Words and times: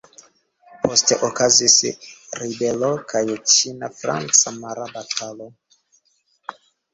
Poste 0.85 1.17
okazis 1.27 1.75
ribelo 2.43 2.89
kaj 3.11 3.21
ĉina-franca 3.53 4.55
mara 4.57 4.89
batalo. 4.97 5.51